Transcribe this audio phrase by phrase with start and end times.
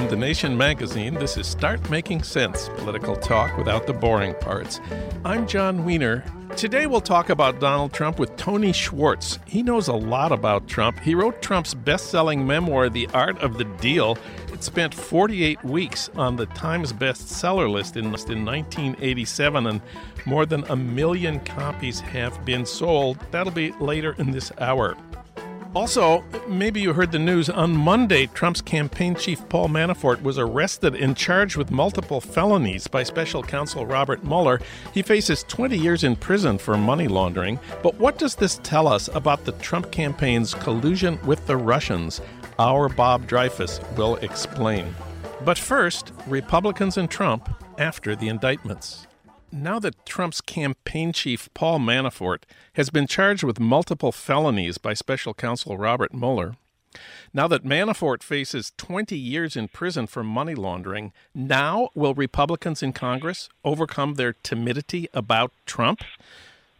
[0.00, 4.80] From The Nation magazine, this is Start Making Sense political talk without the boring parts.
[5.26, 6.24] I'm Jon Wiener.
[6.56, 9.38] Today we'll talk about Donald Trump with Tony Schwartz.
[9.44, 10.98] He knows a lot about Trump.
[11.00, 14.16] He wrote Trump's best selling memoir, The Art of the Deal.
[14.50, 18.12] It spent 48 weeks on the Times bestseller list in, in
[18.46, 19.82] 1987, and
[20.24, 23.18] more than a million copies have been sold.
[23.32, 24.96] That'll be later in this hour.
[25.72, 30.96] Also, maybe you heard the news on Monday, Trump's campaign chief Paul Manafort was arrested
[30.96, 34.60] and charged with multiple felonies by special counsel Robert Mueller.
[34.92, 37.60] He faces 20 years in prison for money laundering.
[37.84, 42.20] But what does this tell us about the Trump campaign's collusion with the Russians?
[42.58, 44.92] Our Bob Dreyfuss will explain.
[45.44, 47.48] But first, Republicans and Trump
[47.78, 49.06] after the indictments.
[49.52, 52.44] Now that Trump's campaign chief, Paul Manafort,
[52.74, 56.54] has been charged with multiple felonies by special counsel Robert Mueller,
[57.32, 62.92] now that Manafort faces 20 years in prison for money laundering, now will Republicans in
[62.92, 66.02] Congress overcome their timidity about Trump?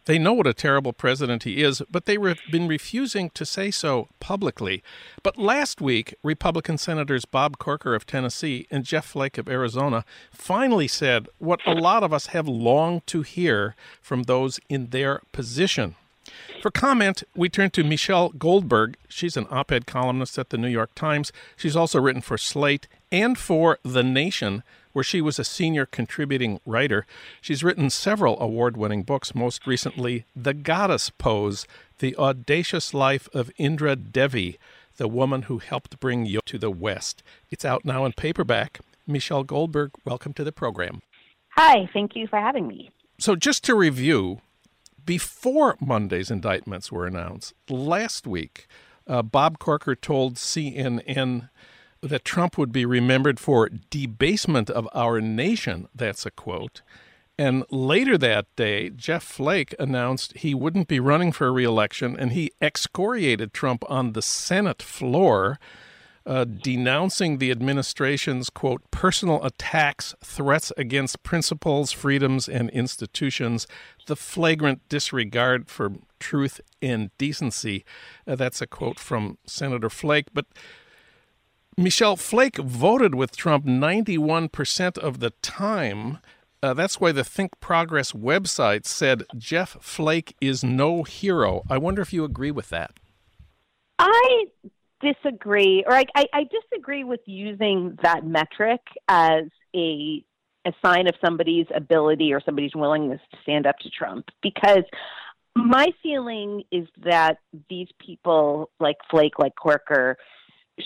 [0.05, 4.07] They know what a terrible president he is, but they've been refusing to say so
[4.19, 4.83] publicly.
[5.21, 10.87] But last week, Republican Senators Bob Corker of Tennessee and Jeff Flake of Arizona finally
[10.87, 15.95] said what a lot of us have longed to hear from those in their position.
[16.61, 18.97] For comment, we turn to Michelle Goldberg.
[19.09, 21.31] She's an op ed columnist at the New York Times.
[21.55, 24.63] She's also written for Slate and for The Nation
[24.93, 27.05] where she was a senior contributing writer.
[27.41, 31.65] She's written several award winning books, most recently, The Goddess Pose
[31.99, 34.57] The Audacious Life of Indra Devi,
[34.97, 37.23] the woman who helped bring yoga to the West.
[37.49, 38.79] It's out now in paperback.
[39.07, 41.01] Michelle Goldberg, welcome to the program.
[41.55, 42.91] Hi, thank you for having me.
[43.17, 44.41] So, just to review,
[45.05, 48.67] before Monday's indictments were announced, last week,
[49.07, 51.49] uh, Bob Corker told CNN
[52.01, 55.87] that Trump would be remembered for debasement of our nation.
[55.93, 56.81] That's a quote.
[57.37, 62.51] And later that day, Jeff Flake announced he wouldn't be running for reelection, and he
[62.61, 65.59] excoriated Trump on the Senate floor,
[66.23, 73.65] uh, denouncing the administration's, quote, personal attacks, threats against principles, freedoms, and institutions,
[74.05, 77.83] the flagrant disregard for truth and decency.
[78.27, 80.27] Uh, that's a quote from Senator Flake.
[80.31, 80.45] But
[81.77, 86.19] Michelle Flake voted with Trump 91% of the time.
[86.61, 91.63] Uh, that's why the Think Progress website said Jeff Flake is no hero.
[91.69, 92.91] I wonder if you agree with that.
[93.97, 94.45] I
[95.01, 99.45] disagree, or I, I, I disagree with using that metric as
[99.75, 100.23] a
[100.63, 104.83] a sign of somebody's ability or somebody's willingness to stand up to Trump because
[105.55, 110.17] my feeling is that these people like Flake, like Corker,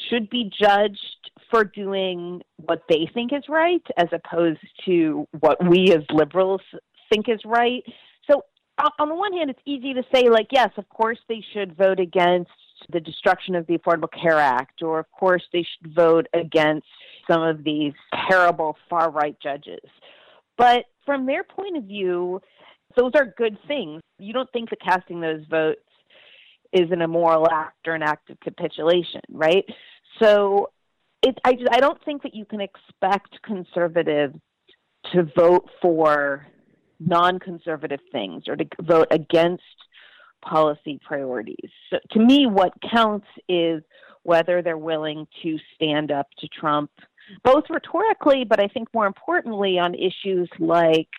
[0.10, 5.92] should be judged for doing what they think is right as opposed to what we
[5.94, 6.62] as liberals
[7.12, 7.84] think is right.
[8.30, 8.42] So,
[9.00, 12.00] on the one hand, it's easy to say, like, yes, of course they should vote
[12.00, 12.52] against
[12.92, 16.88] the destruction of the Affordable Care Act, or of course they should vote against
[17.30, 17.94] some of these
[18.30, 19.80] terrible far right judges.
[20.58, 22.42] But from their point of view,
[22.96, 24.02] those are good things.
[24.20, 25.82] You don't think that casting those votes
[26.76, 29.64] is an immoral act or an act of capitulation, right?
[30.22, 30.70] So
[31.24, 34.36] it, I, just, I don't think that you can expect conservatives
[35.14, 36.46] to vote for
[37.00, 39.64] non conservative things or to vote against
[40.44, 41.70] policy priorities.
[41.90, 43.82] So to me, what counts is
[44.24, 46.92] whether they're willing to stand up to Trump,
[47.44, 51.10] both rhetorically, but I think more importantly on issues like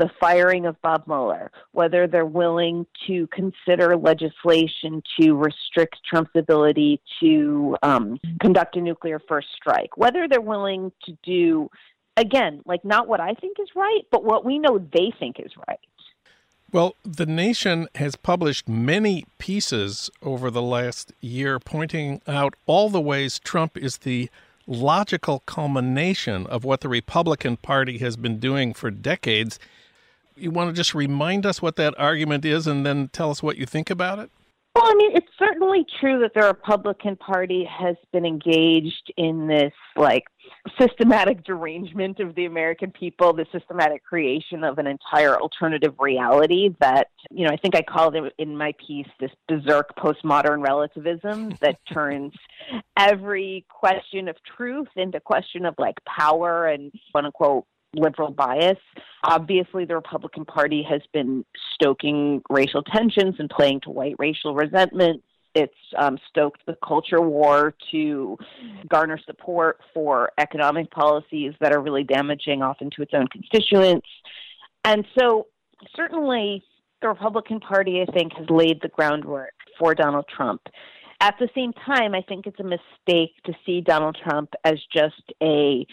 [0.00, 7.02] the firing of Bob Mueller, whether they're willing to consider legislation to restrict Trump's ability
[7.20, 11.70] to um, conduct a nuclear first strike, whether they're willing to do,
[12.16, 15.52] again, like not what I think is right, but what we know they think is
[15.68, 15.78] right.
[16.72, 23.02] Well, the nation has published many pieces over the last year pointing out all the
[23.02, 24.30] ways Trump is the
[24.66, 29.58] logical culmination of what the Republican Party has been doing for decades
[30.40, 33.56] you want to just remind us what that argument is and then tell us what
[33.56, 34.30] you think about it?
[34.76, 39.72] Well, I mean, it's certainly true that the Republican Party has been engaged in this,
[39.96, 40.22] like,
[40.80, 47.08] systematic derangement of the American people, the systematic creation of an entire alternative reality that,
[47.32, 51.78] you know, I think I called it in my piece this berserk postmodern relativism that
[51.92, 52.32] turns
[52.96, 57.64] every question of truth into question of, like, power and, quote unquote,
[57.94, 58.78] liberal bias.
[59.22, 61.44] Obviously, the Republican Party has been
[61.74, 65.22] stoking racial tensions and playing to white racial resentment.
[65.54, 68.38] It's um, stoked the culture war to
[68.88, 74.06] garner support for economic policies that are really damaging often to its own constituents.
[74.84, 75.48] And so,
[75.96, 76.64] certainly,
[77.02, 80.62] the Republican Party, I think, has laid the groundwork for Donald Trump.
[81.20, 85.32] At the same time, I think it's a mistake to see Donald Trump as just
[85.42, 85.86] a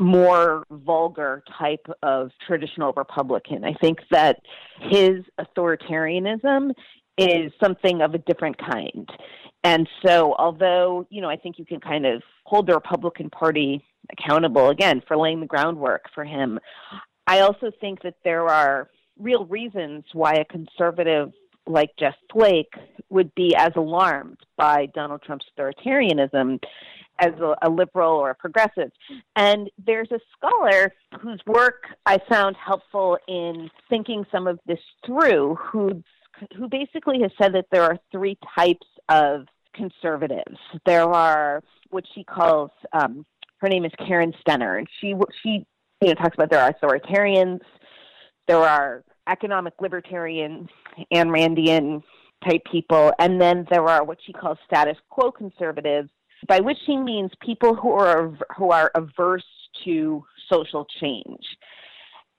[0.00, 3.64] more vulgar type of traditional Republican.
[3.64, 4.40] I think that
[4.80, 6.72] his authoritarianism
[7.16, 9.08] is something of a different kind.
[9.62, 13.84] And so, although, you know, I think you can kind of hold the Republican Party
[14.12, 16.58] accountable again for laying the groundwork for him,
[17.26, 21.32] I also think that there are real reasons why a conservative
[21.66, 22.74] like Jeff Flake
[23.08, 26.60] would be as alarmed by Donald Trump's authoritarianism
[27.18, 28.90] as a, a, liberal or a progressive.
[29.36, 35.56] And there's a scholar whose work I found helpful in thinking some of this through,
[35.56, 36.02] who
[36.56, 40.58] who basically has said that there are three types of conservatives.
[40.84, 43.24] There are what she calls um,
[43.58, 45.66] her name is Karen Stenner, and she she
[46.00, 47.60] you know talks about there are authoritarians,
[48.46, 50.68] there are economic libertarians,
[51.12, 52.02] Ayn Randian
[52.46, 56.10] type people, and then there are what she calls status quo conservatives
[56.46, 59.44] by which she means people who are who are averse
[59.84, 61.44] to social change.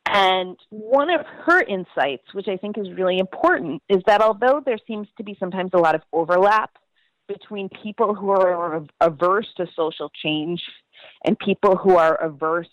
[0.07, 4.77] And one of her insights, which I think is really important, is that although there
[4.87, 6.71] seems to be sometimes a lot of overlap
[7.27, 10.61] between people who are averse to social change
[11.25, 12.69] and people who are averse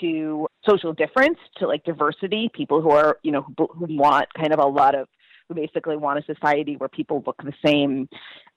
[0.00, 4.52] to social difference, to like diversity, people who are, you know, who, who want kind
[4.52, 5.08] of a lot of,
[5.48, 8.08] who basically want a society where people look the same,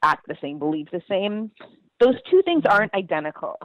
[0.04, 1.50] act the same, believe the same
[2.00, 3.58] those two things aren't identical.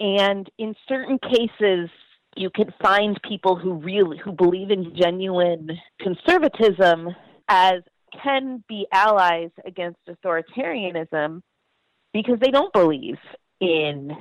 [0.00, 1.90] And in certain cases,
[2.36, 5.70] you can find people who really who believe in genuine
[6.00, 7.08] conservatism
[7.48, 7.82] as
[8.22, 11.42] can be allies against authoritarianism
[12.12, 13.18] because they don't believe
[13.60, 14.12] in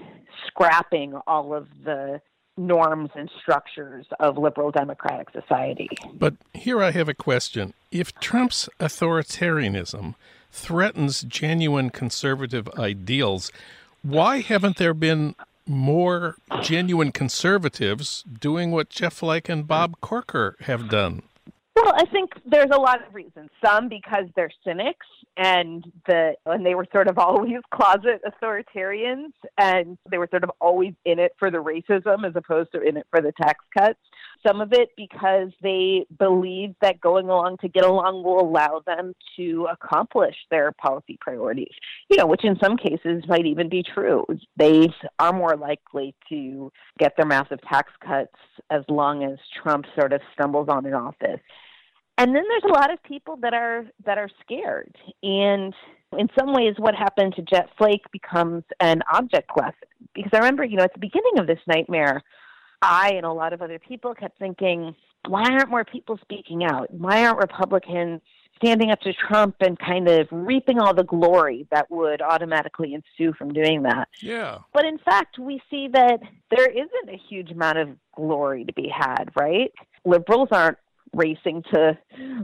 [0.47, 2.19] scrapping all of the
[2.57, 5.89] norms and structures of liberal democratic society.
[6.13, 7.73] But here I have a question.
[7.91, 10.15] If Trump's authoritarianism
[10.57, 13.51] threatens genuine conservative ideals.
[14.01, 15.35] Why haven't there been
[15.65, 21.21] more genuine conservatives doing what Jeff Flake and Bob Corker have done?
[21.75, 23.49] Well, I think there's a lot of reasons.
[23.63, 25.05] Some because they're cynics
[25.37, 30.51] and the and they were sort of always closet authoritarians and they were sort of
[30.59, 33.99] always in it for the racism as opposed to in it for the tax cuts.
[34.45, 39.13] Some of it because they believe that going along to get along will allow them
[39.37, 41.73] to accomplish their policy priorities.
[42.09, 44.25] You know, which in some cases might even be true.
[44.57, 44.89] They
[45.19, 48.35] are more likely to get their massive tax cuts
[48.69, 51.39] as long as Trump sort of stumbles on in office
[52.17, 55.73] and then there's a lot of people that are that are scared and
[56.17, 59.73] in some ways what happened to Jeff Flake becomes an object lesson
[60.13, 62.21] because i remember you know at the beginning of this nightmare
[62.81, 64.95] i and a lot of other people kept thinking
[65.27, 66.93] why aren't more people speaking out?
[66.93, 68.21] Why aren't republicans
[68.55, 73.33] standing up to trump and kind of reaping all the glory that would automatically ensue
[73.33, 74.07] from doing that?
[74.21, 74.59] Yeah.
[74.73, 76.19] But in fact we see that
[76.49, 79.71] there isn't a huge amount of glory to be had right?
[80.05, 80.77] Liberals aren't
[81.13, 81.97] racing to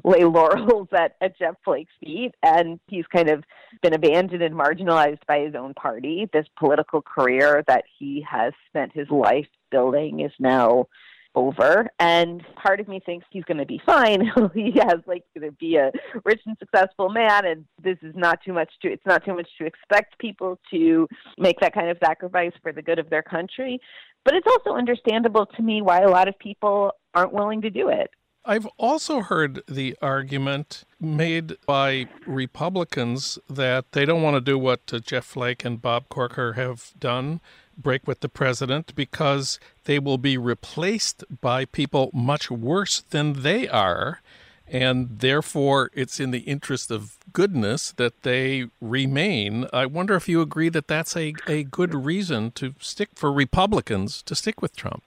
[0.04, 2.34] lay laurels at, at Jeff Flake's feet.
[2.44, 3.44] And he's kind of
[3.82, 6.28] been abandoned and marginalized by his own party.
[6.34, 10.88] This political career that he has spent his life building is now
[11.36, 14.22] over and part of me thinks he's going to be fine
[14.54, 15.92] he has like going to be a
[16.26, 19.48] rich and successful man and this is not too much to it's not too much
[19.58, 21.08] to expect people to
[21.40, 23.80] make that kind of sacrifice for the good of their country
[24.24, 27.90] but it's also understandable to me why a lot of people aren't willing to do
[27.90, 28.12] it
[28.46, 34.82] I've also heard the argument made by Republicans that they don't want to do what
[34.92, 37.40] uh, Jeff Flake and Bob Corker have done,
[37.78, 43.70] break with the president, because they will be replaced by people much worse than they
[43.70, 44.20] are.
[44.68, 49.68] And therefore, it's in the interest of goodness that they remain.
[49.72, 54.22] I wonder if you agree that that's a, a good reason to stick for Republicans
[54.24, 55.04] to stick with Trump.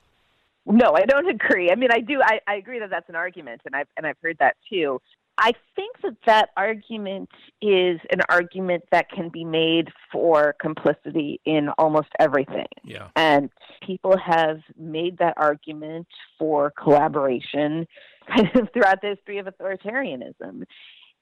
[0.66, 1.70] No, I don't agree.
[1.70, 2.20] I mean, I do.
[2.22, 5.00] I, I agree that that's an argument, and I've and I've heard that too.
[5.38, 7.28] I think that that argument
[7.60, 12.68] is an argument that can be made for complicity in almost everything.
[12.84, 13.08] Yeah.
[13.16, 13.50] And
[13.86, 16.06] people have made that argument
[16.38, 17.86] for collaboration
[18.34, 20.64] kind of throughout the history of authoritarianism.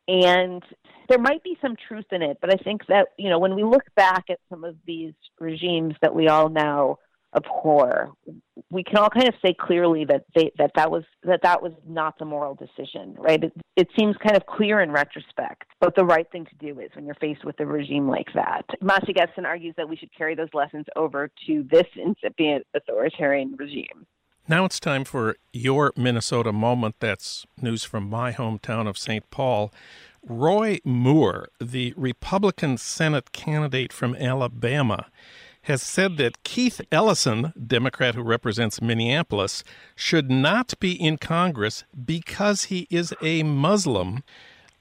[0.07, 0.63] And
[1.09, 3.65] there might be some truth in it, but I think that, you know, when we
[3.65, 6.99] look back at some of these regimes that we all now
[7.35, 8.13] abhor.
[8.71, 11.73] We can all kind of say clearly that they, that that was that that was
[11.87, 13.43] not the moral decision, right?
[13.43, 16.91] It, it seems kind of clear in retrospect, but the right thing to do is
[16.95, 18.65] when you're faced with a regime like that.
[18.81, 24.07] Masha Gessen argues that we should carry those lessons over to this incipient authoritarian regime.
[24.47, 26.97] Now it's time for your Minnesota moment.
[27.01, 29.29] That's news from my hometown of St.
[29.31, 29.73] Paul.
[30.27, 35.07] Roy Moore, the Republican Senate candidate from Alabama,
[35.65, 39.65] has said that Keith Ellison, Democrat who represents Minneapolis,
[39.97, 44.23] should not be in Congress because he is a Muslim.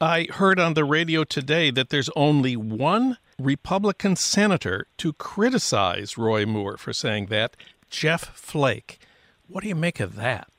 [0.01, 6.45] I heard on the radio today that there's only one Republican senator to criticize Roy
[6.45, 7.55] Moore for saying that,
[7.89, 8.99] Jeff Flake.
[9.47, 10.49] What do you make of that?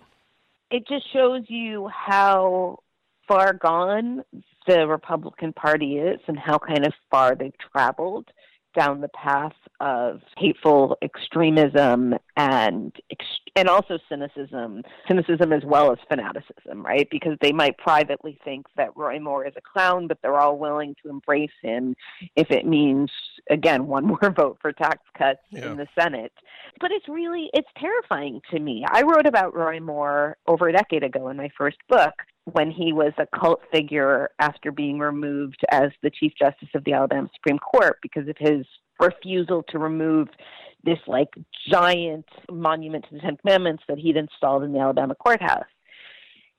[0.71, 2.79] It just shows you how
[3.29, 4.23] far gone
[4.67, 8.31] the Republican Party is and how kind of far they've traveled
[8.75, 12.93] down the path of hateful extremism and
[13.57, 17.09] and also cynicism, cynicism as well as fanaticism, right?
[17.11, 20.95] Because they might privately think that Roy Moore is a clown, but they're all willing
[21.03, 21.95] to embrace him
[22.37, 23.11] if it means
[23.51, 25.71] again one more vote for tax cuts yeah.
[25.71, 26.33] in the Senate.
[26.81, 28.85] But it's really it's terrifying to me.
[28.91, 32.15] I wrote about Roy Moore over a decade ago in my first book
[32.45, 36.93] when he was a cult figure after being removed as the Chief Justice of the
[36.93, 38.67] Alabama Supreme Court because of his
[39.01, 40.29] refusal to remove
[40.85, 41.31] this like
[41.71, 45.65] giant monument to the Ten Commandments that he'd installed in the Alabama courthouse.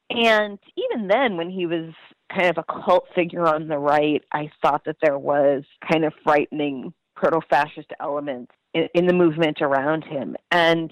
[0.10, 1.94] And even then, when he was
[2.34, 6.14] kind of a cult figure on the right, I thought that there was kind of
[6.24, 10.36] frightening proto fascist elements in, in the movement around him.
[10.52, 10.92] And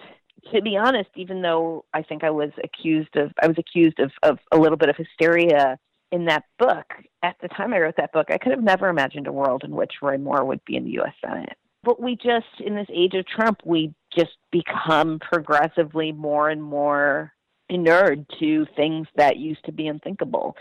[0.51, 4.11] to be honest, even though I think I was accused of I was accused of,
[4.23, 5.77] of a little bit of hysteria
[6.11, 6.85] in that book,
[7.23, 9.71] at the time I wrote that book, I could have never imagined a world in
[9.71, 11.57] which Roy Moore would be in the US Senate.
[11.83, 17.33] But we just in this age of Trump, we just become progressively more and more
[17.69, 20.55] inured to things that used to be unthinkable.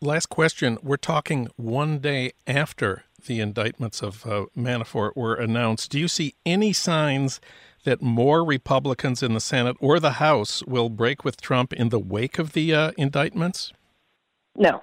[0.00, 0.78] Last question.
[0.82, 5.90] We're talking one day after the indictments of uh, Manafort were announced.
[5.90, 7.38] Do you see any signs
[7.84, 11.98] that more Republicans in the Senate or the House will break with Trump in the
[11.98, 13.72] wake of the uh, indictments?
[14.56, 14.80] No.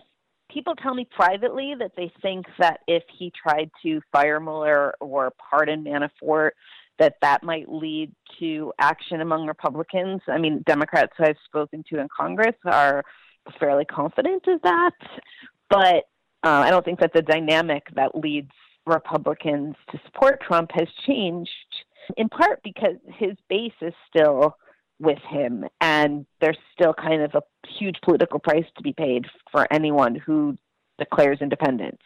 [0.50, 5.32] People tell me privately that they think that if he tried to fire Mueller or
[5.50, 6.52] pardon Manafort,
[7.00, 10.22] that that might lead to action among Republicans.
[10.28, 13.04] I mean, Democrats who I've spoken to in Congress are
[13.60, 14.92] fairly confident of that,
[15.70, 16.06] but
[16.44, 18.52] uh, I don't think that the dynamic that leads
[18.86, 21.52] Republicans to support Trump has changed
[22.16, 24.56] in part because his base is still
[25.00, 29.72] with him, and there's still kind of a huge political price to be paid for
[29.72, 30.58] anyone who
[30.98, 32.02] declares independence.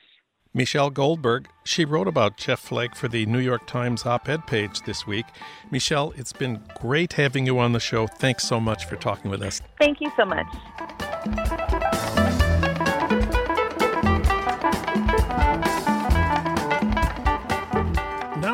[0.53, 4.81] Michelle Goldberg, she wrote about Jeff Flake for the New York Times op ed page
[4.81, 5.25] this week.
[5.72, 8.05] Michelle, it's been great having you on the show.
[8.05, 9.62] Thanks so much for talking with us.
[9.79, 10.48] Thank you so much.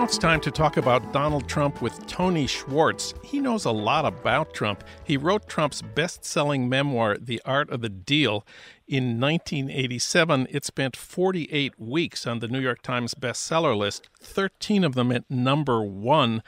[0.07, 3.13] It's time to talk about Donald Trump with Tony Schwartz.
[3.25, 4.85] He knows a lot about Trump.
[5.03, 8.45] He wrote Trump's best selling memoir, The Art of the Deal,
[8.87, 10.47] in 1987.
[10.49, 15.29] It spent 48 weeks on the New York Times bestseller list, 13 of them at
[15.29, 16.41] number one.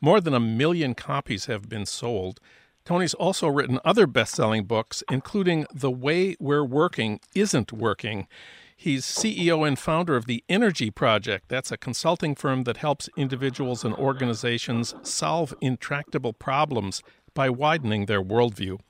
[0.00, 2.40] More than a million copies have been sold.
[2.84, 8.26] Tony's also written other best selling books, including The Way We're Working Isn't Working.
[8.84, 11.48] He's CEO and founder of the Energy Project.
[11.48, 18.22] That's a consulting firm that helps individuals and organizations solve intractable problems by widening their
[18.22, 18.80] worldview.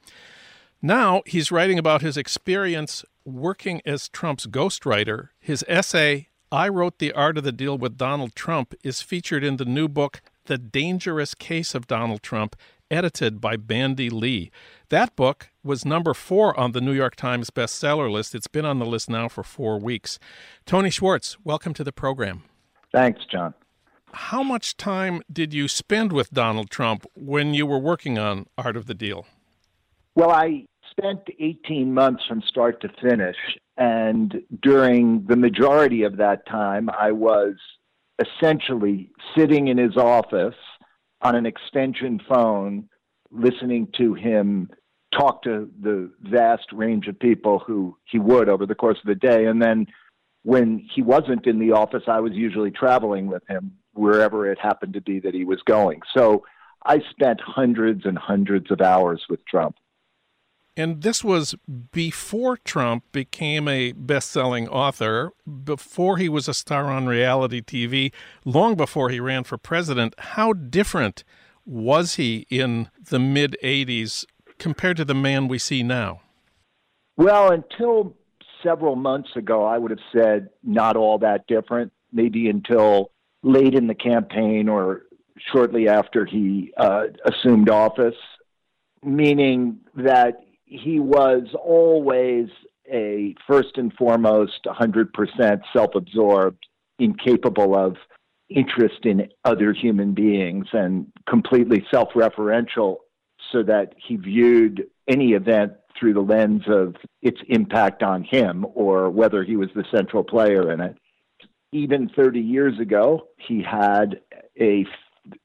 [0.82, 5.28] Now he's writing about his experience working as Trump's ghostwriter.
[5.38, 9.58] His essay, I Wrote the Art of the Deal with Donald Trump, is featured in
[9.58, 12.56] the new book, The Dangerous Case of Donald Trump
[12.90, 14.50] edited by Bandy Lee.
[14.88, 18.34] That book was number four on the New York Times bestseller list.
[18.34, 20.18] It's been on the list now for four weeks.
[20.66, 22.42] Tony Schwartz, welcome to the program.
[22.92, 23.54] Thanks, Jon.
[24.12, 28.76] How much time did you spend with Donald Trump when you were working on Art
[28.76, 29.26] of the Deal?
[30.14, 33.36] Well, I spent 18 months from start to finish.
[33.76, 37.54] And during the majority of that time, I was
[38.20, 40.54] essentially sitting in his office
[41.24, 42.88] on an extension phone,
[43.30, 44.68] listening to him
[45.12, 49.14] talk to the vast range of people who he would over the course of the
[49.14, 49.46] day.
[49.46, 49.86] And then
[50.42, 54.94] when he wasn't in the office, I was usually traveling with him wherever it happened
[54.94, 56.00] to be that he was going.
[56.16, 56.44] So
[56.84, 59.76] I spent hundreds and hundreds of hours with Trump.
[60.76, 61.54] And this was
[61.92, 65.32] before Trump became a best selling author,
[65.64, 68.12] before he was a star on reality TV,
[68.44, 70.14] long before he ran for president.
[70.18, 71.22] How different
[71.64, 74.24] was he in the mid 80s
[74.58, 76.22] compared to the man we see now?
[77.16, 78.16] Well, until
[78.60, 83.12] several months ago, I would have said not all that different, maybe until
[83.44, 85.02] late in the campaign or
[85.52, 88.16] shortly after he uh, assumed office,
[89.04, 90.40] meaning that
[90.74, 92.48] he was always
[92.90, 96.66] a first and foremost 100% self absorbed,
[96.98, 97.96] incapable of
[98.48, 102.96] interest in other human beings, and completely self referential,
[103.52, 109.10] so that he viewed any event through the lens of its impact on him or
[109.10, 110.96] whether he was the central player in it.
[111.72, 114.20] Even 30 years ago, he had
[114.60, 114.84] a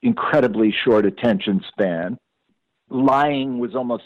[0.02, 2.18] incredibly short attention span.
[2.90, 4.04] Lying was almost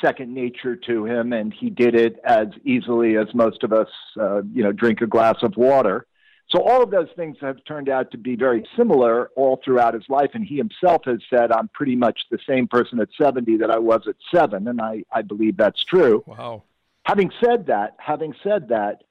[0.00, 3.88] second nature to him, and he did it as easily as most of us,
[4.20, 6.06] uh, you know, drink a glass of water.
[6.50, 10.04] So all of those things have turned out to be very similar all throughout his
[10.08, 13.70] life, and he himself has said, "I'm pretty much the same person at 70 that
[13.70, 16.24] I was at seven," and I, I believe that's true.
[16.26, 16.62] Wow.
[17.04, 19.02] Having said that, having said that,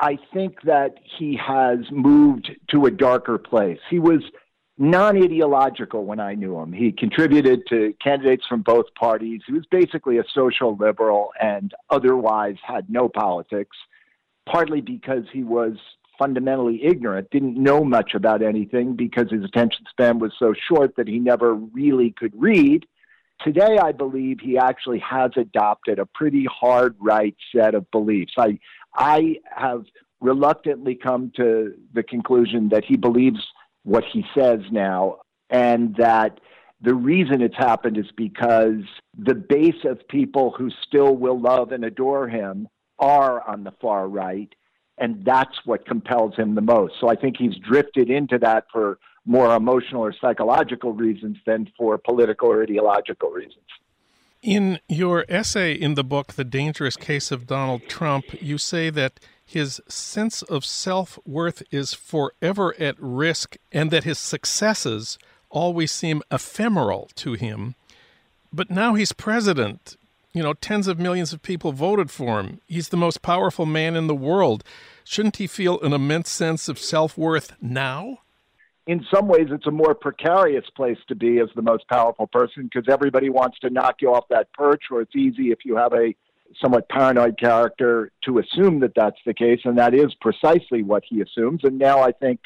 [0.00, 3.78] I think that he has moved to a darker place.
[3.88, 4.22] He was
[4.78, 6.72] non ideological when I knew him.
[6.72, 9.42] He contributed to candidates from both parties.
[9.46, 13.76] He was basically a social liberal and otherwise had no politics,
[14.46, 15.76] partly because he was
[16.18, 21.08] fundamentally ignorant, didn't know much about anything because his attention span was so short that
[21.08, 22.86] he never really could read.
[23.40, 28.32] Today, I believe he actually has adopted a pretty hard right set of beliefs.
[28.38, 28.58] I,
[28.94, 29.84] I have
[30.20, 33.40] reluctantly come to the conclusion that he believes
[33.84, 35.20] what he says now,
[35.50, 36.40] and that
[36.80, 38.82] the reason it's happened is because
[39.16, 42.68] the base of people who still will love and adore him
[42.98, 44.52] are on the far right,
[44.98, 46.94] and that's what compels him the most.
[47.00, 51.96] So I think he's drifted into that for more emotional or psychological reasons than for
[51.96, 53.64] political or ideological reasons.
[54.42, 59.18] In your essay in the book, The Dangerous Case of Donald Trump, you say that
[59.44, 65.18] his sense of self worth is forever at risk and that his successes
[65.50, 67.74] always seem ephemeral to him.
[68.52, 69.96] But now he's president.
[70.32, 72.60] You know, tens of millions of people voted for him.
[72.66, 74.64] He's the most powerful man in the world.
[75.04, 78.18] Shouldn't he feel an immense sense of self worth now?
[78.86, 82.64] In some ways, it's a more precarious place to be as the most powerful person
[82.64, 85.92] because everybody wants to knock you off that perch, or it's easy if you have
[85.94, 86.14] a
[86.60, 91.20] somewhat paranoid character to assume that that's the case, and that is precisely what he
[91.20, 91.60] assumes.
[91.64, 92.40] And now I think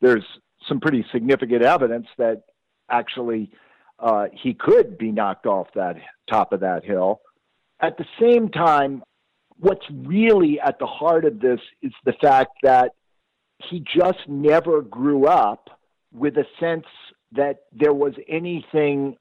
[0.00, 0.24] there's
[0.68, 2.42] some pretty significant evidence that
[2.90, 3.50] actually
[3.98, 5.96] uh, he could be knocked off that
[6.28, 7.20] top of that hill.
[7.80, 9.02] At the same time,
[9.58, 12.92] what's really at the heart of this is the fact that
[13.70, 15.68] he just never grew up
[16.12, 16.86] with a sense
[17.32, 19.16] that there was anything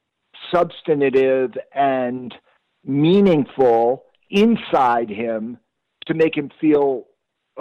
[0.53, 2.33] substantive and
[2.83, 5.57] meaningful inside him
[6.07, 7.05] to make him feel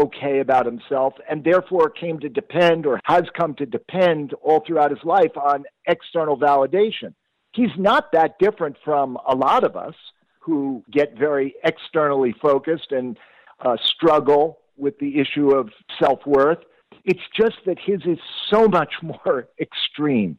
[0.01, 4.91] okay about himself and therefore came to depend or has come to depend all throughout
[4.91, 7.13] his life on external validation.
[7.53, 9.95] He's not that different from a lot of us
[10.41, 13.19] who get very externally focused and
[13.65, 15.69] uh, struggle with the issue of
[16.03, 16.59] self worth.
[17.05, 18.19] It's just that his is
[18.51, 20.39] so much more extreme.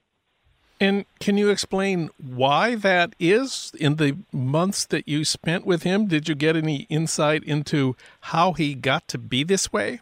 [0.82, 6.08] And can you explain why that is in the months that you spent with him?
[6.08, 10.00] Did you get any insight into how he got to be this way?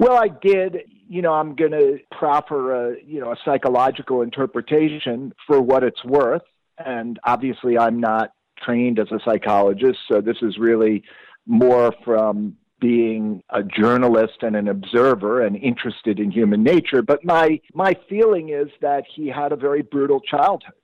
[0.00, 0.78] Well, I did.
[1.10, 6.02] You know, I'm going to proffer a, you know, a psychological interpretation for what it's
[6.02, 6.42] worth.
[6.78, 8.32] And obviously, I'm not
[8.64, 11.02] trained as a psychologist, so this is really
[11.46, 17.02] more from being a journalist and an observer and interested in human nature.
[17.02, 20.74] But my my feeling is that he had a very brutal childhood,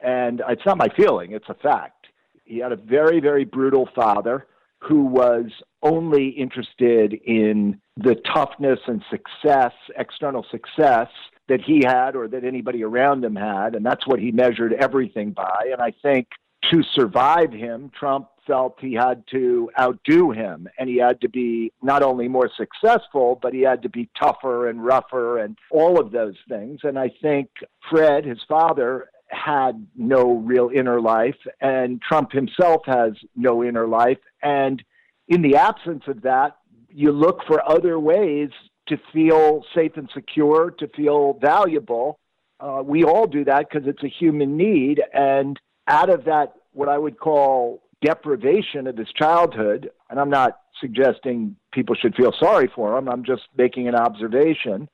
[0.00, 2.06] and it's not my feeling; it's a fact.
[2.44, 4.46] He had a very very brutal father
[4.80, 5.46] who was
[5.82, 11.08] only interested in the toughness and success, external success
[11.48, 15.32] that he had or that anybody around him had, and that's what he measured everything
[15.32, 15.68] by.
[15.72, 16.28] And I think
[16.70, 21.70] to survive him, Trump felt he had to outdo him and he had to be
[21.82, 26.10] not only more successful, but he had to be tougher and rougher and all of
[26.10, 26.80] those things.
[26.82, 27.50] And I think
[27.88, 34.18] Fred, his father, had no real inner life, and Trump himself has no inner life.
[34.42, 34.82] And
[35.28, 36.56] in the absence of that,
[36.90, 38.48] you look for other ways
[38.88, 42.18] to feel safe and secure, to feel valuable.
[42.58, 45.02] Uh, we all do that because it's a human need.
[45.12, 50.58] And out of that, what I would call deprivation of his childhood, and I'm not
[50.80, 54.88] suggesting people should feel sorry for him, I'm just making an observation.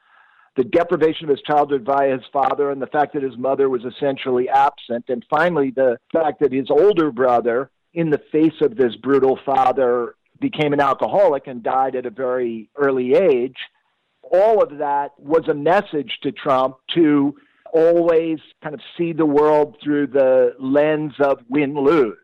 [0.56, 3.82] The deprivation of his childhood via his father, and the fact that his mother was
[3.84, 8.94] essentially absent, and finally the fact that his older brother, in the face of this
[8.96, 13.56] brutal father, became an alcoholic and died at a very early age.
[14.32, 17.36] All of that was a message to Trump to
[17.72, 22.16] always kind of see the world through the lens of win lose.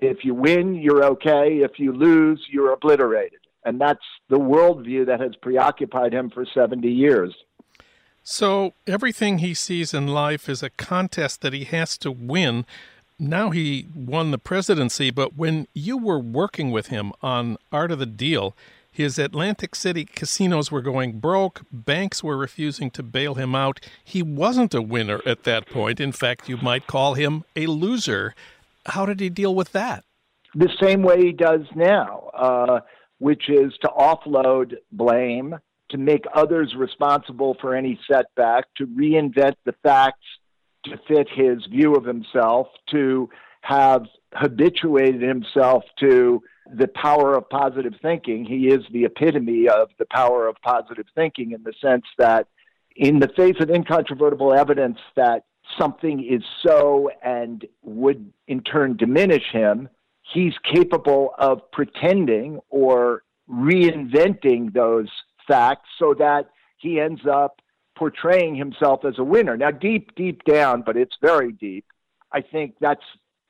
[0.00, 1.60] If you win, you're okay.
[1.62, 3.40] If you lose, you're obliterated.
[3.64, 7.34] And that's the worldview that has preoccupied him for 70 years.
[8.22, 12.66] So everything he sees in life is a contest that he has to win.
[13.18, 17.98] Now he won the presidency, but when you were working with him on Art of
[17.98, 18.54] the Deal,
[18.90, 21.62] his Atlantic City casinos were going broke.
[21.72, 23.80] Banks were refusing to bail him out.
[24.04, 26.00] He wasn't a winner at that point.
[26.00, 28.34] In fact, you might call him a loser.
[28.88, 30.04] How did he deal with that?
[30.54, 32.80] The same way he does now, uh,
[33.18, 35.56] which is to offload blame,
[35.90, 40.26] to make others responsible for any setback, to reinvent the facts
[40.84, 43.28] to fit his view of himself, to
[43.62, 48.44] have habituated himself to the power of positive thinking.
[48.44, 52.46] He is the epitome of the power of positive thinking in the sense that,
[52.96, 55.44] in the face of incontrovertible evidence that
[55.78, 59.88] something is so and would in turn diminish him,
[60.32, 65.08] he's capable of pretending or reinventing those
[65.46, 67.60] facts so that he ends up
[67.96, 69.56] portraying himself as a winner.
[69.56, 71.84] Now, deep, deep down, but it's very deep,
[72.32, 73.04] I think that's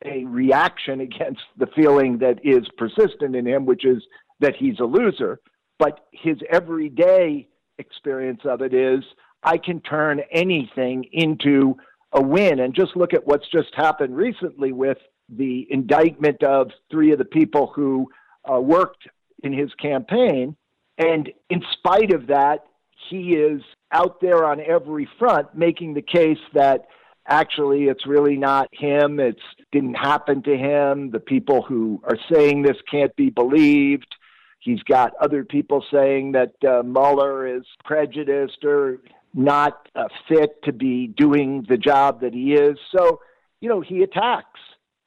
[0.05, 4.03] a reaction against the feeling that is persistent in him, which is
[4.41, 5.41] that he's a loser.
[5.79, 9.05] But his everyday experience of it is
[9.43, 11.77] I can turn anything into
[12.13, 12.61] a win.
[12.61, 17.25] And just look at what's just happened recently with the indictment of three of the
[17.25, 18.09] people who
[18.51, 19.09] uh, worked
[19.43, 20.57] in his campaign.
[20.97, 22.65] And in spite of that,
[23.11, 26.87] he is out there on every front making the case that
[27.27, 29.39] actually it's really not him it
[29.71, 34.15] didn't happen to him the people who are saying this can't be believed
[34.61, 38.99] he's got other people saying that uh, Mueller is prejudiced or
[39.35, 42.79] not uh, fit to be doing the job that he is.
[42.97, 43.21] So
[43.61, 44.61] you know he attacks.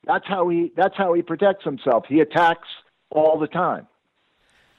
[0.05, 2.05] That's how he that's how he protects himself.
[2.07, 2.67] He attacks
[3.09, 3.87] all the time.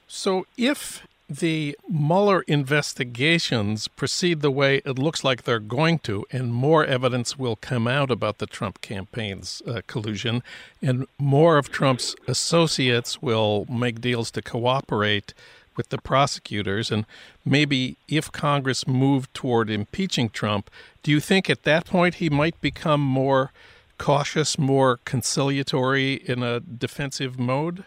[0.07, 6.53] So if the Mueller investigations proceed the way it looks like they're going to, and
[6.53, 10.43] more evidence will come out about the Trump campaign's uh, collusion,
[10.81, 15.33] and more of Trump's associates will make deals to cooperate
[15.75, 17.05] with the prosecutors, and
[17.45, 20.69] maybe if Congress moved toward impeaching Trump,
[21.01, 23.51] do you think at that point he might become more
[23.97, 27.83] cautious, more conciliatory in a defensive mode?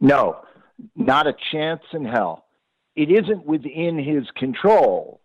[0.00, 0.44] No.
[0.96, 2.46] Not a chance in hell.
[2.96, 5.20] It isn't within his control.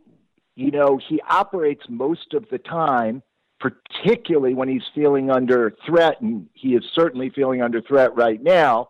[0.55, 3.23] You know, he operates most of the time,
[3.59, 8.89] particularly when he's feeling under threat, and he is certainly feeling under threat right now,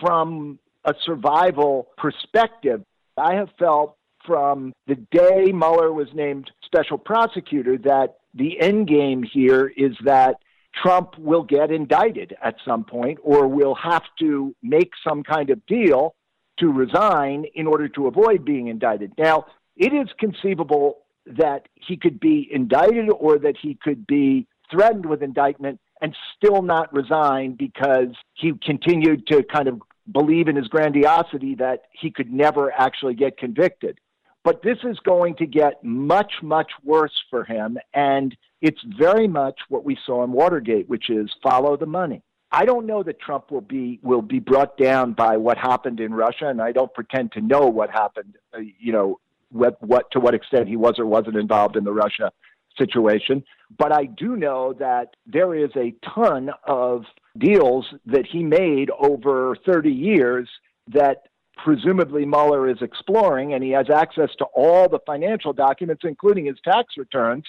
[0.00, 0.58] from
[0.88, 2.82] a survival perspective.
[3.16, 3.96] I have felt
[4.26, 10.36] from the day Mueller was named special prosecutor that the end game here is that
[10.82, 15.64] Trump will get indicted at some point or will have to make some kind of
[15.66, 16.14] deal
[16.58, 19.12] to resign in order to avoid being indicted.
[19.18, 19.46] Now,
[19.76, 25.22] it is conceivable that he could be indicted or that he could be threatened with
[25.22, 29.80] indictment and still not resign because he continued to kind of
[30.12, 33.98] believe in his grandiosity that he could never actually get convicted.
[34.44, 37.78] But this is going to get much, much worse for him.
[37.92, 42.22] And it's very much what we saw in Watergate, which is follow the money.
[42.50, 46.14] I don't know that Trump will be will be brought down by what happened in
[46.14, 48.36] Russia, and I don't pretend to know what happened.
[48.54, 51.92] Uh, you know, what, what to what extent he was or wasn't involved in the
[51.92, 52.32] Russia
[52.78, 53.44] situation.
[53.76, 57.04] But I do know that there is a ton of
[57.36, 60.48] deals that he made over 30 years
[60.88, 61.24] that
[61.62, 66.56] presumably Mueller is exploring, and he has access to all the financial documents, including his
[66.64, 67.44] tax returns,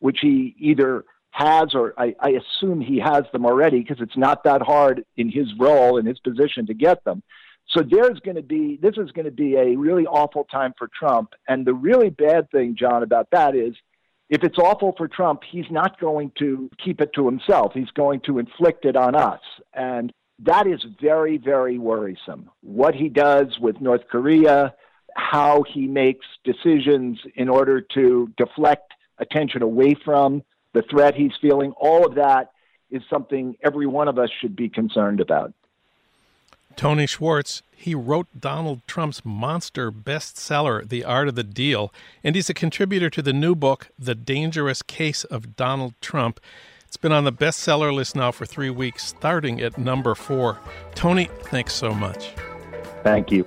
[0.00, 4.44] which he either has or I, I assume he has them already because it's not
[4.44, 7.22] that hard in his role in his position to get them.
[7.68, 10.88] So there's going to be this is going to be a really awful time for
[10.98, 11.30] Trump.
[11.48, 13.74] And the really bad thing, Jon, about that is
[14.28, 17.72] if it's awful for Trump, he's not going to keep it to himself.
[17.74, 19.40] He's going to inflict it on us.
[19.74, 22.50] And that is very, very worrisome.
[22.62, 24.74] What he does with North Korea,
[25.14, 31.72] how he makes decisions in order to deflect attention away from the threat he's feeling,
[31.78, 32.52] all of that
[32.90, 35.52] is something every one of us should be concerned about.
[36.76, 42.50] Tony Schwartz, he wrote Donald Trump's monster bestseller, The Art of the Deal, and he's
[42.50, 46.40] a contributor to the new book, The Dangerous Case of Donald Trump.
[46.86, 50.58] It's been on the bestseller list now for three weeks, starting at number four.
[50.94, 52.34] Tony, thanks so much.
[53.02, 53.46] Thank you.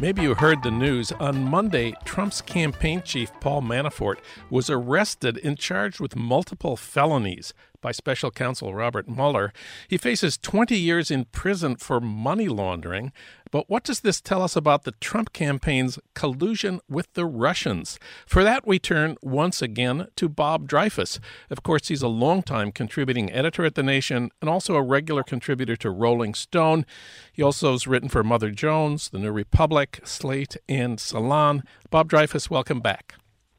[0.00, 1.12] Maybe you heard the news.
[1.12, 4.16] On Monday, Trump's campaign chief, Paul Manafort,
[4.48, 9.52] was arrested and charged with multiple felonies by special counsel Robert Mueller.
[9.88, 13.12] He faces 20 years in prison for money laundering.
[13.50, 17.98] But what does this tell us about the Trump campaign's collusion with the Russians?
[18.26, 21.18] For that, we turn once again to Bob Dreyfuss.
[21.50, 25.76] Of course, he's a longtime contributing editor at The Nation and also a regular contributor
[25.76, 26.86] to Rolling Stone.
[27.32, 31.64] He also has written for Mother Jones, The New Republic, Slate, and Salon.
[31.90, 33.14] Bob Dreyfuss, welcome back.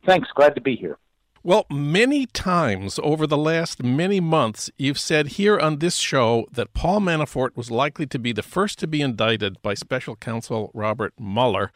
[0.05, 0.29] Thanks.
[0.35, 0.97] Glad to be here.
[1.43, 6.75] Well, many times over the last many months, you've said here on this show that
[6.75, 11.15] Paul Manafort was likely to be the first to be indicted by special counsel Robert
[11.19, 11.71] Mueller.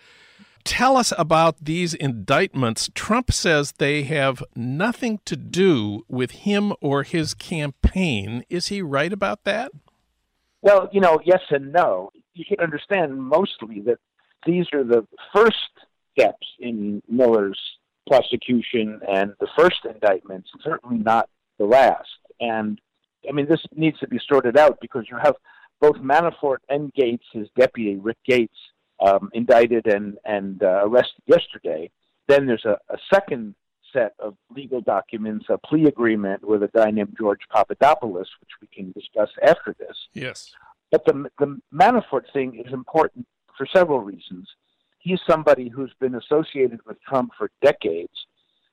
[0.65, 2.91] Tell us about these indictments.
[2.93, 8.43] Trump says they have nothing to do with him or his campaign.
[8.49, 9.71] Is he right about that?
[10.62, 12.12] Well, you know, yes and no.
[12.36, 13.97] You can understand mostly that
[14.45, 15.58] these are the first
[16.12, 17.60] steps in Mueller's
[18.08, 22.10] prosecution and the first indictments, certainly not the last.
[22.39, 22.80] And
[23.28, 25.36] I mean, this needs to be sorted out because you have
[25.82, 28.58] both Manafort and Gates, his deputy Rick Gates,
[29.06, 31.89] um, indicted and and uh, arrested yesterday.
[32.28, 33.56] Then there's a, a second
[33.94, 38.68] set of legal documents, a plea agreement with a guy named George Papadopoulos, which we
[38.68, 39.98] can discuss after this.
[40.13, 40.52] Yes.
[40.91, 44.48] But the the Manafort thing is important for several reasons
[45.06, 48.13] he's somebody who's been associated with Trump for decades.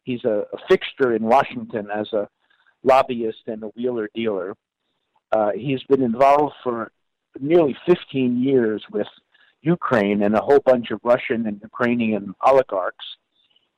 [0.03, 2.27] He's a, a fixture in Washington as a
[2.83, 4.57] lobbyist and a wheeler dealer.
[5.31, 6.90] Uh, he's been involved for
[7.38, 9.07] nearly 15 years with
[9.61, 13.05] Ukraine and a whole bunch of Russian and Ukrainian oligarchs.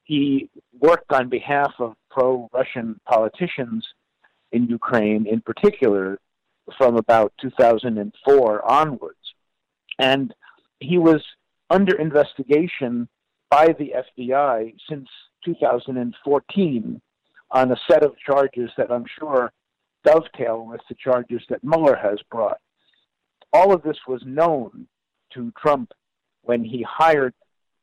[0.04, 0.48] He
[0.80, 3.84] worked on behalf of pro Russian politicians
[4.52, 6.18] in Ukraine, in particular,
[6.78, 9.18] from about 2004 onwards.
[9.98, 10.32] And
[10.78, 11.22] he was
[11.70, 13.08] under investigation
[13.50, 15.08] by the FBI since
[15.44, 17.00] 2014
[17.50, 19.52] on a set of charges that I'm sure
[20.04, 22.58] dovetail with the charges that Mueller has brought.
[23.52, 24.86] All of this was known
[25.32, 25.92] to Trump
[26.42, 27.34] when he hired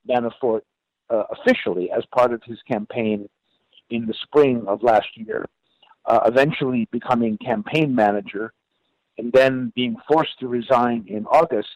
[0.07, 0.61] Manafort
[1.09, 3.29] uh, officially as part of his campaign
[3.89, 5.45] in the spring of last year,
[6.05, 8.53] uh, eventually becoming campaign manager,
[9.17, 11.75] and then being forced to resign in August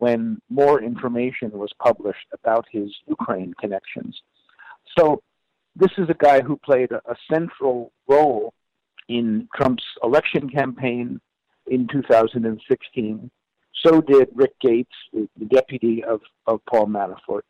[0.00, 4.20] when more information was published about his Ukraine connections.
[4.98, 5.22] So,
[5.76, 8.52] this is a guy who played a, a central role
[9.08, 11.20] in Trump's election campaign
[11.66, 13.30] in 2016.
[13.84, 17.42] So did Rick Gates, the, the deputy of, of Paul Manafort.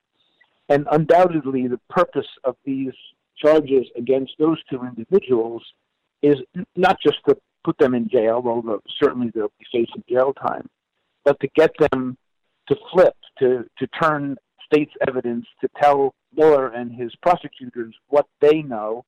[0.69, 2.93] And undoubtedly, the purpose of these
[3.37, 5.63] charges against those two individuals
[6.23, 6.37] is
[6.77, 10.69] not just to put them in jail, although certainly they'll be facing jail time,
[11.25, 12.17] but to get them
[12.71, 14.37] to flip, to, to turn
[14.73, 19.05] state's evidence to tell Mueller and his prosecutors what they know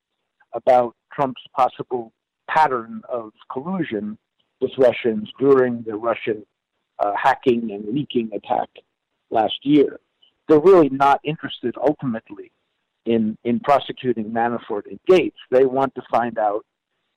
[0.54, 2.12] about Trump's possible
[2.50, 4.18] pattern of collusion
[4.60, 6.44] with Russians during the Russian
[6.98, 8.68] uh, hacking and leaking attack
[9.30, 10.00] last year.
[10.48, 12.50] They're really not interested ultimately
[13.06, 15.38] in, in prosecuting Manafort and Gates.
[15.50, 16.64] They want to find out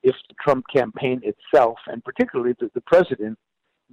[0.04, 3.38] if the Trump campaign itself, and particularly the, the president,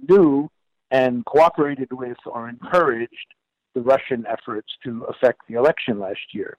[0.07, 0.49] knew
[0.93, 3.27] and cooperated with or encouraged
[3.73, 6.57] the Russian efforts to affect the election last year.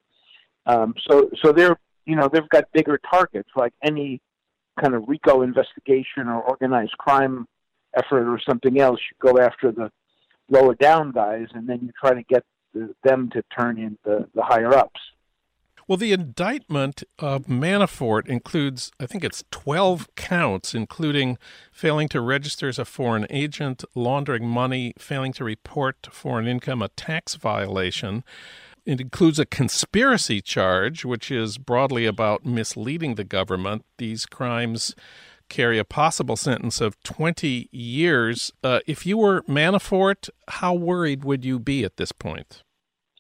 [0.67, 4.21] Um, so, so they're you know they've got bigger targets like any
[4.81, 7.47] kind of RICO investigation or organized crime
[7.97, 9.01] effort or something else.
[9.11, 9.91] You go after the
[10.51, 12.45] lower down guys, and then you try to get
[12.75, 15.01] the, them to turn in the, the higher ups.
[15.87, 21.37] Well, the indictment of Manafort includes, I think it's 12 counts, including
[21.71, 26.89] failing to register as a foreign agent, laundering money, failing to report foreign income, a
[26.89, 28.25] tax violation.
[28.87, 33.85] It includes a conspiracy charge, which is broadly about misleading the government.
[33.99, 34.95] These crimes
[35.51, 38.53] carry a possible sentence of 20 years.
[38.63, 42.63] Uh, if you were Manafort, how worried would you be at this point?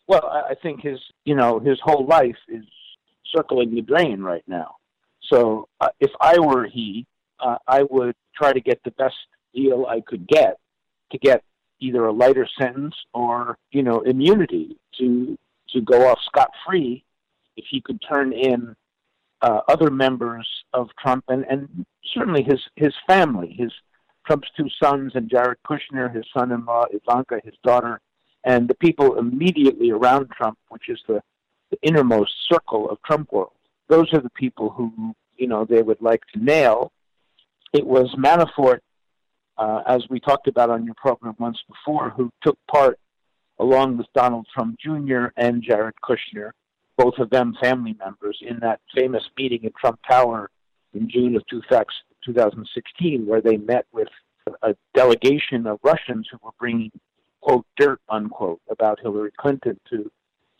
[0.06, 2.64] Well, I think his, you know, his whole life is
[3.34, 4.76] circling the drain right now.
[5.32, 7.06] So uh, if I were he,
[7.40, 9.14] uh, I would try to get the best
[9.54, 10.58] deal I could get
[11.12, 11.42] to get
[11.80, 15.38] either a lighter sentence or, you know, immunity to
[15.70, 17.04] to go off scot free
[17.56, 18.76] if he could turn in
[19.42, 23.72] uh, other members of Trump and, and certainly his his family, his
[24.26, 28.00] Trump's two sons and Jared Kushner, his son-in-law Ivanka, his daughter,
[28.44, 31.20] and the people immediately around Trump, which is the,
[31.70, 33.52] the innermost circle of Trump world.
[33.88, 36.92] Those are the people who you know they would like to nail.
[37.72, 38.80] It was Manafort,
[39.58, 42.98] uh, as we talked about on your program once before, who took part
[43.58, 45.26] along with Donald Trump Jr.
[45.36, 46.50] and Jared Kushner,
[46.96, 50.50] both of them family members, in that famous meeting at Trump Tower
[50.92, 54.08] in June of 2016, where they met with
[54.62, 56.90] a delegation of Russians who were bringing
[57.44, 60.10] quote dirt unquote about Hillary Clinton to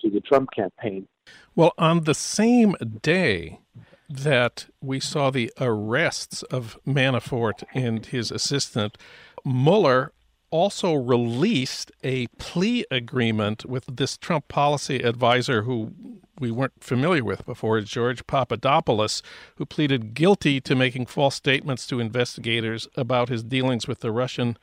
[0.00, 1.08] to the Trump campaign.
[1.56, 3.60] Well, on the same day
[4.08, 8.98] that we saw the arrests of Manafort and his assistant,
[9.44, 10.12] Mueller
[10.50, 15.92] also released a plea agreement with this Trump policy advisor who
[16.38, 19.22] we weren't familiar with before, George Papadopoulos,
[19.56, 24.56] who pleaded guilty to making false statements to investigators about his dealings with the Russian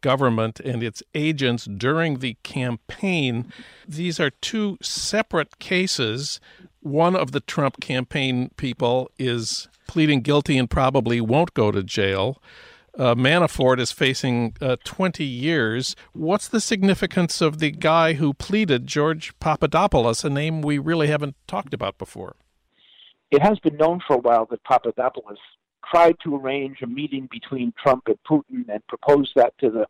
[0.00, 3.52] government and its agents during the campaign.
[3.86, 6.40] These are two separate cases.
[6.80, 12.40] One of the Trump campaign people is pleading guilty and probably won't go to jail
[12.98, 15.94] uh, Manafort is facing uh, 20 years.
[16.12, 21.36] What's the significance of the guy who pleaded, George Papadopoulos, a name we really haven't
[21.46, 22.34] talked about before?
[23.30, 25.38] It has been known for a while that Papadopoulos
[25.90, 29.86] tried to arrange a meeting between Trump and Putin and proposed that to the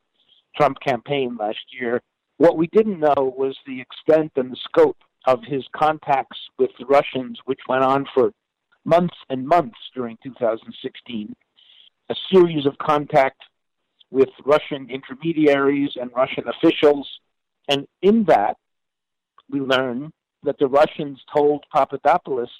[0.57, 2.03] Trump campaign last year.
[2.37, 6.87] What we didn't know was the extent and the scope of his contacts with the
[6.87, 8.31] Russians, which went on for
[8.85, 11.35] months and months during 2016
[12.11, 13.45] a series of contacts
[14.11, 17.09] with Russian intermediaries and Russian officials.
[17.69, 18.57] And in that,
[19.51, 20.11] we learn
[20.43, 22.51] that the Russians told Papadopoulos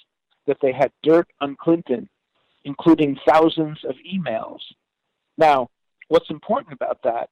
[0.45, 2.07] that they had dirt on Clinton,
[2.65, 4.59] including thousands of emails.
[5.37, 5.69] Now,
[6.07, 7.29] what's important about that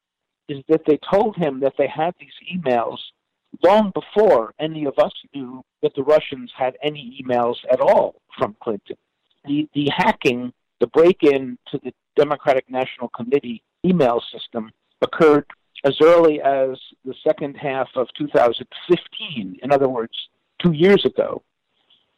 [0.47, 2.97] is that they told him that they had these emails
[3.63, 8.55] long before any of us knew that the Russians had any emails at all from
[8.61, 8.97] Clinton.
[9.45, 15.45] The, the hacking, the break in to the Democratic National Committee email system occurred
[15.83, 20.13] as early as the second half of 2015, in other words,
[20.59, 21.43] two years ago.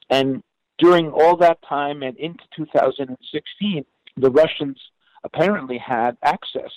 [0.10, 0.42] And
[0.80, 3.86] during all that time and into 2016,
[4.18, 4.80] the Russians
[5.24, 6.72] apparently had access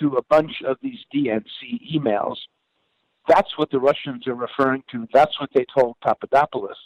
[0.00, 2.36] to a bunch of these DNC emails.
[3.28, 5.06] That's what the Russians are referring to.
[5.12, 6.76] That's what they told Papadopoulos.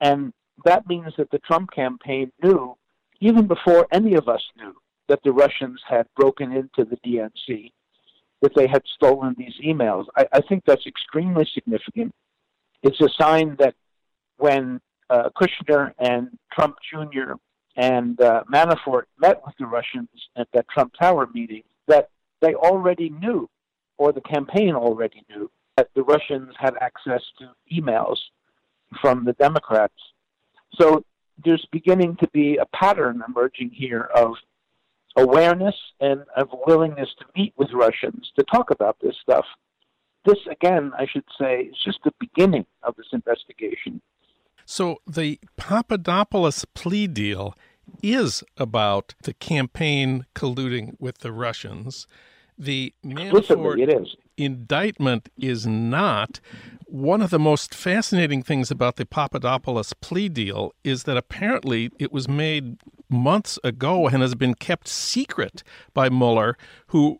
[0.00, 0.32] And
[0.64, 2.76] that means that the Trump campaign knew
[3.20, 4.74] even before any of us knew
[5.08, 7.72] that the Russians had broken into the DNC,
[8.42, 10.06] that they had stolen these emails.
[10.16, 12.14] I, I think that's extremely significant.
[12.82, 13.74] It's a sign that
[14.38, 14.80] when
[15.10, 17.32] uh, Kushner and Trump Jr.
[17.76, 23.10] and uh, Manafort met with the Russians at that Trump Tower meeting, that they already
[23.10, 23.48] knew,
[23.98, 28.16] or the campaign already knew, that the Russians had access to emails
[29.00, 29.94] from the Democrats.
[30.74, 31.04] So
[31.44, 34.34] there's beginning to be a pattern emerging here of
[35.16, 39.44] awareness and of willingness to meet with Russians to talk about this stuff.
[40.24, 42.66] This, again, I should say, is just the beginning.
[44.76, 47.54] So the Papadopoulos plea deal
[48.02, 52.06] is about the campaign colluding with the Russians.
[52.58, 54.06] The Manafort
[54.36, 56.40] indictment is not.
[56.84, 62.12] One of the most fascinating things about the Papadopoulos plea deal is that apparently it
[62.12, 62.76] was made
[63.08, 65.62] months ago and has been kept secret
[65.94, 66.54] by Mueller,
[66.88, 67.18] who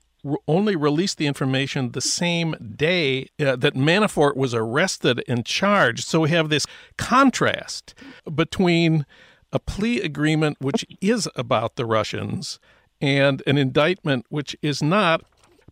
[0.49, 6.05] only released the information the same day uh, that Manafort was arrested and charged.
[6.05, 7.95] So we have this contrast
[8.35, 9.07] between
[9.53, 12.59] a plea agreement which is about the Russians
[13.01, 15.25] and an indictment which is not.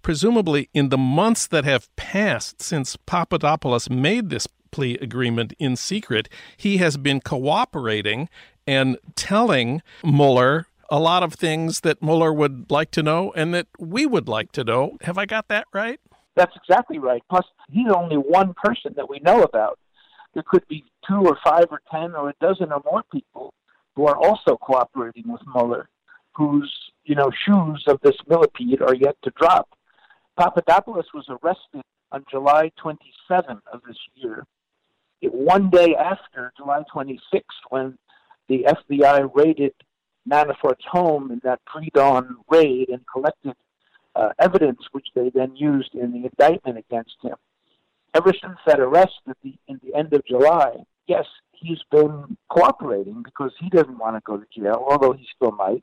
[0.02, 6.28] Presumably, in the months that have passed since Papadopoulos made this plea agreement in secret,
[6.58, 8.28] he has been cooperating
[8.66, 13.66] and telling Mueller a lot of things that Mueller would like to know and that
[13.80, 14.96] we would like to know.
[15.00, 15.98] Have I got that right?
[16.36, 17.20] That's exactly right.
[17.28, 19.80] Plus, he's only one person that we know about.
[20.34, 23.52] There could be two or five or ten or a dozen or more people
[23.96, 25.88] who are also cooperating with Mueller,
[26.32, 26.72] whose
[27.04, 29.70] you know shoes of this millipede are yet to drop.
[30.38, 31.82] Papadopoulos was arrested
[32.12, 34.44] on July 27 of this year,
[35.22, 37.98] one day after July 26, when
[38.48, 39.72] the FBI raided
[40.28, 43.54] Manafort's home in that pre-dawn raid and collected
[44.16, 47.36] uh, evidence, which they then used in the indictment against him.
[48.14, 50.76] Ever since that arrest at the in the end of July,
[51.08, 55.52] yes, he's been cooperating because he doesn't want to go to jail, although he still
[55.52, 55.82] might.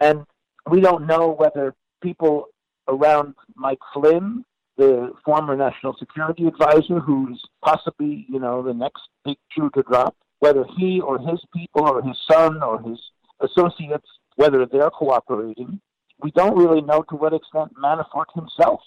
[0.00, 0.24] And
[0.70, 2.46] we don't know whether people
[2.88, 4.44] around Mike Flynn,
[4.76, 10.16] the former national security advisor, who's possibly you know the next big shoe to drop,
[10.38, 12.98] whether he or his people or his son or his
[13.40, 15.80] associates, whether they're cooperating.
[16.20, 18.80] We don't really know to what extent Manafort himself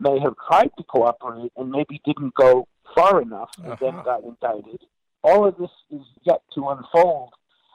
[0.00, 3.76] may have tried to cooperate and maybe didn't go far enough and uh-huh.
[3.80, 4.80] then got indicted.
[5.22, 7.32] All of this is yet to unfold,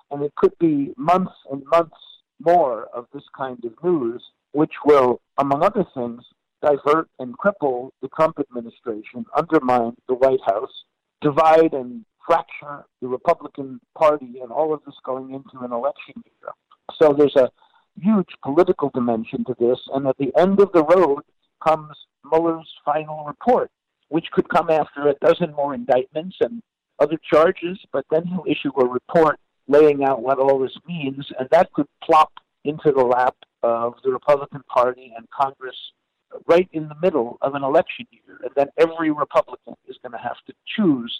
[0.09, 1.97] and it could be months and months
[2.39, 6.23] more of this kind of news, which will, among other things,
[6.61, 10.71] divert and cripple the Trump administration, undermine the White House,
[11.21, 16.51] divide and fracture the Republican Party and all of this going into an election year.
[16.99, 17.49] So there's a
[17.99, 21.23] huge political dimension to this, and at the end of the road
[21.65, 21.95] comes
[22.25, 23.69] Mueller's final report,
[24.09, 26.61] which could come after a dozen more indictments and
[26.99, 31.47] other charges, but then he'll issue a report laying out what all this means, and
[31.51, 32.31] that could plop
[32.65, 35.75] into the lap of the Republican Party and Congress
[36.47, 38.39] right in the middle of an election year.
[38.43, 41.13] And then every Republican is going to have to choose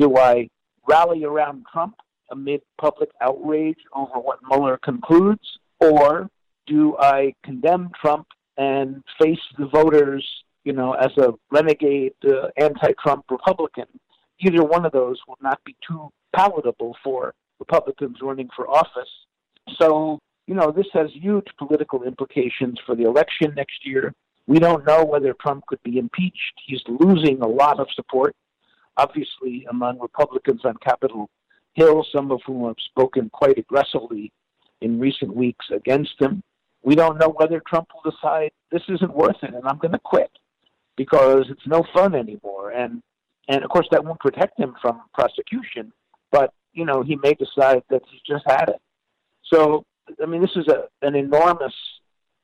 [0.00, 0.48] do I
[0.88, 1.94] rally around Trump
[2.30, 5.46] amid public outrage over what Mueller concludes,
[5.78, 6.28] or
[6.66, 8.26] do I condemn Trump
[8.56, 10.26] and face the voters,
[10.64, 13.86] you know, as a renegade uh, anti-Trump Republican?
[14.38, 19.10] Either one of those will not be too palatable for Republicans running for office.
[19.78, 24.14] So, you know, this has huge political implications for the election next year.
[24.46, 26.54] We don't know whether Trump could be impeached.
[26.66, 28.34] He's losing a lot of support
[28.96, 31.28] obviously among Republicans on Capitol
[31.74, 34.32] Hill, some of whom have spoken quite aggressively
[34.80, 36.42] in recent weeks against him.
[36.82, 39.98] We don't know whether Trump will decide this isn't worth it and I'm going to
[39.98, 40.30] quit
[40.96, 42.70] because it's no fun anymore.
[42.70, 43.02] And
[43.48, 45.92] and of course that won't protect him from prosecution,
[46.30, 48.80] but you know he may decide that he's just had it.
[49.44, 49.84] So
[50.22, 51.74] I mean, this is a an enormous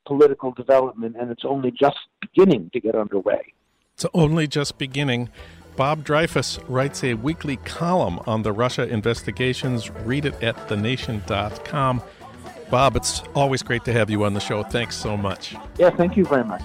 [0.07, 3.53] political development, and it's only just beginning to get underway.
[3.95, 5.31] It's only just beginning.
[5.77, 9.91] Bob Dreyfuss writes a weekly column on the Russia investigations.
[9.91, 12.03] Read it at thenation.com.
[12.71, 14.63] Bob, it's always great to have you on the show.
[14.63, 15.55] Thanks so much.
[15.79, 16.63] Yeah, thank you very much.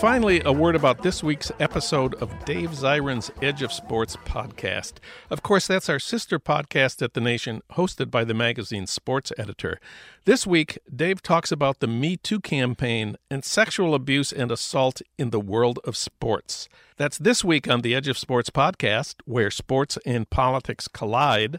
[0.00, 4.94] Finally, a word about this week's episode of Dave Zirin's Edge of Sports podcast.
[5.30, 9.80] Of course, that's our sister podcast at The Nation, hosted by the magazine's sports editor.
[10.26, 15.30] This week, Dave talks about the Me Too campaign and sexual abuse and assault in
[15.30, 16.68] the world of sports.
[16.98, 21.58] That's this week on the Edge of Sports podcast, where sports and politics collide.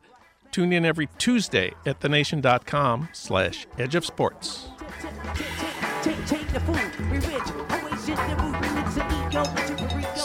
[0.52, 4.68] Tune in every Tuesday at thenation.com slash edge of sports.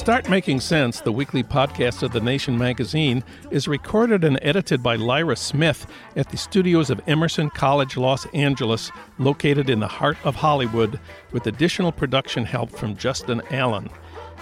[0.03, 3.23] Start Making Sense, the weekly podcast of The Nation magazine,
[3.53, 5.87] is recorded and edited by Lyra Smith
[6.17, 8.91] at the studios of Emerson College Los Angeles,
[9.21, 10.99] located in the heart of Hollywood,
[11.31, 13.89] with additional production help from Justin Allen.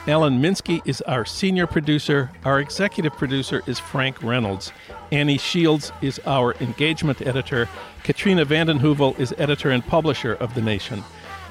[0.06, 2.30] Alan Minsky is our senior producer.
[2.46, 4.72] Our executive producer is Frank Reynolds.
[5.12, 7.68] Annie Shields is our engagement editor.
[8.02, 11.04] Katrina vanden Heuvel is editor and publisher of The Nation.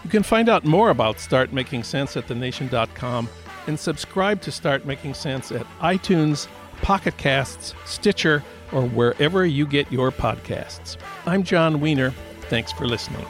[0.04, 3.30] You can find out more about Start Making Sense at thenation.com
[3.70, 6.48] and subscribe to Start Making Sense at iTunes,
[6.82, 10.98] Pocket Casts, Stitcher, or wherever you get your podcasts.
[11.28, 12.12] I'm Jon Wiener.
[12.50, 13.26] Thanks for listening.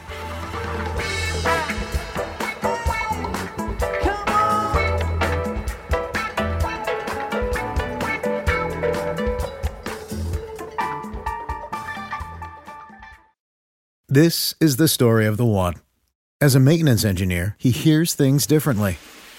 [14.08, 15.74] This is the story of the one.
[16.40, 18.96] As a maintenance engineer, he hears things differently.